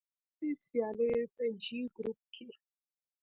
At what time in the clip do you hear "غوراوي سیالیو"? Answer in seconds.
0.09-1.31